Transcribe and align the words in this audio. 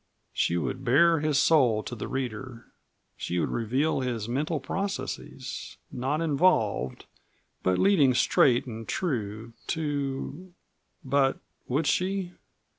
She 0.33 0.57
would 0.57 0.83
bare 0.83 1.19
his 1.19 1.37
soul 1.37 1.83
to 1.83 1.93
the 1.93 2.07
reader; 2.07 2.65
she 3.17 3.37
would 3.37 3.51
reveal 3.51 3.99
his 3.99 4.27
mental 4.27 4.59
processes 4.59 5.77
not 5.91 6.21
involved, 6.21 7.05
but 7.61 7.77
leading 7.77 8.15
straight 8.15 8.65
and 8.65 8.87
true 8.87 9.53
to 9.67 10.53
But 11.05 11.37
would 11.67 11.85
she? 11.85 12.31